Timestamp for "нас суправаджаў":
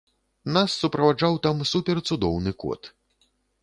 0.55-1.39